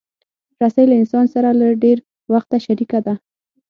[0.61, 1.97] رسۍ له انسان سره له ډېر
[2.33, 3.13] وخته شریکه ده.